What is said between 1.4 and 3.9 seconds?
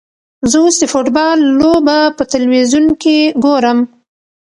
لوبه په تلویزیون کې ګورم.